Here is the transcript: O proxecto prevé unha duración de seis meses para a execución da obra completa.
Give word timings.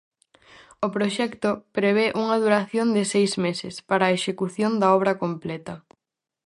O 0.85 0.87
proxecto 0.95 1.49
prevé 1.77 2.05
unha 2.21 2.37
duración 2.43 2.87
de 2.95 3.03
seis 3.13 3.31
meses 3.45 3.75
para 3.89 4.03
a 4.05 4.15
execución 4.19 4.71
da 4.81 4.87
obra 4.97 5.13
completa. 5.23 5.75